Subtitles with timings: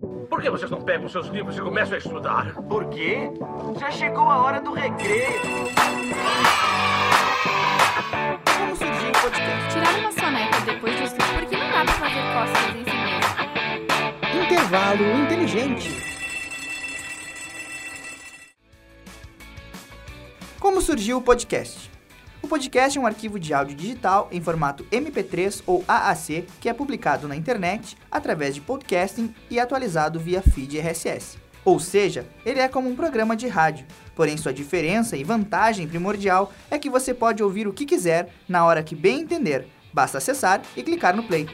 [0.00, 2.54] Por que vocês não pegam seus livros e começam a estudar?
[2.68, 3.32] Por quê?
[3.80, 5.40] Já chegou a hora do recreio.
[8.56, 9.72] Como surgiu o podcast?
[9.72, 12.96] Tirar uma soneca depois do estudo, porque não dá pra fazer cócegas em si
[14.30, 14.44] mesmo.
[14.44, 15.90] Intervalo inteligente.
[20.60, 21.90] Como surgiu o podcast?
[22.48, 26.72] O podcast é um arquivo de áudio digital em formato MP3 ou AAC que é
[26.72, 31.36] publicado na internet através de podcasting e atualizado via feed RSS.
[31.62, 33.84] Ou seja, ele é como um programa de rádio,
[34.16, 38.64] porém sua diferença e vantagem primordial é que você pode ouvir o que quiser na
[38.64, 39.66] hora que bem entender.
[39.92, 41.46] Basta acessar e clicar no play.